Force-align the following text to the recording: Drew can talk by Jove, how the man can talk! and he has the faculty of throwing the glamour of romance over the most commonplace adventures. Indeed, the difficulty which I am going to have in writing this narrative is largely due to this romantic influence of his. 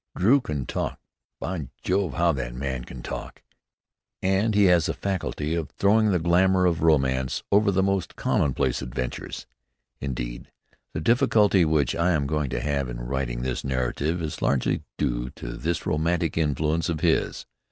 Drew 0.17 0.41
can 0.41 0.65
talk 0.65 0.99
by 1.39 1.67
Jove, 1.83 2.15
how 2.15 2.31
the 2.31 2.49
man 2.51 2.85
can 2.85 3.03
talk! 3.03 3.43
and 4.19 4.55
he 4.55 4.63
has 4.63 4.87
the 4.87 4.95
faculty 4.95 5.53
of 5.53 5.69
throwing 5.69 6.09
the 6.09 6.17
glamour 6.17 6.65
of 6.65 6.81
romance 6.81 7.43
over 7.51 7.69
the 7.71 7.83
most 7.83 8.15
commonplace 8.15 8.81
adventures. 8.81 9.45
Indeed, 9.99 10.49
the 10.93 11.01
difficulty 11.01 11.65
which 11.65 11.95
I 11.95 12.13
am 12.13 12.25
going 12.25 12.49
to 12.49 12.61
have 12.61 12.89
in 12.89 12.99
writing 12.99 13.43
this 13.43 13.63
narrative 13.63 14.23
is 14.23 14.41
largely 14.41 14.81
due 14.97 15.29
to 15.35 15.55
this 15.55 15.85
romantic 15.85 16.35
influence 16.35 16.89
of 16.89 17.01
his. 17.01 17.45